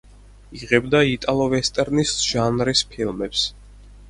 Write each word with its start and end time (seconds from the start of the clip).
იღებდა 0.59 1.01
იტალო-ვესტერნის 1.09 2.15
ჟანრის 2.31 2.83
ფილმებს. 2.97 3.47